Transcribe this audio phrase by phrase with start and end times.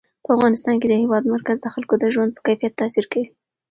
[0.25, 3.27] په افغانستان کې د هېواد مرکز د خلکو د ژوند په کیفیت تاثیر کوي.